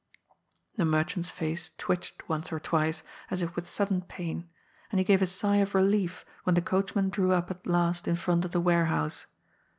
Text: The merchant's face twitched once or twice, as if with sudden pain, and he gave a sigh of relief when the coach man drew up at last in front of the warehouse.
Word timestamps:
The 0.77 0.83
merchant's 0.83 1.29
face 1.29 1.69
twitched 1.77 2.27
once 2.27 2.51
or 2.51 2.59
twice, 2.59 3.03
as 3.29 3.43
if 3.43 3.55
with 3.55 3.69
sudden 3.69 4.01
pain, 4.01 4.49
and 4.89 4.99
he 4.99 5.03
gave 5.03 5.21
a 5.21 5.27
sigh 5.27 5.57
of 5.57 5.75
relief 5.75 6.25
when 6.43 6.55
the 6.55 6.61
coach 6.63 6.95
man 6.95 7.09
drew 7.09 7.33
up 7.33 7.51
at 7.51 7.67
last 7.67 8.07
in 8.07 8.15
front 8.15 8.43
of 8.43 8.49
the 8.49 8.61
warehouse. 8.61 9.27